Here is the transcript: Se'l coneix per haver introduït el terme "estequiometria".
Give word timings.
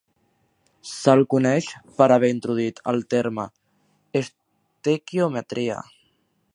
Se'l 0.91 1.21
coneix 1.33 1.67
per 1.99 2.07
haver 2.15 2.31
introduït 2.37 2.81
el 2.93 2.99
terme 3.13 3.47
"estequiometria". 4.23 5.79